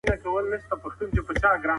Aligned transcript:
خوله 0.21 0.57
پاکه 0.81 1.05
کړئ. 1.27 1.67